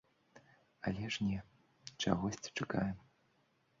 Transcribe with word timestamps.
Але 0.91 1.09
ж 1.15 1.27
не, 1.27 1.37
чагосьці 2.05 2.51
чакаем. 2.57 2.97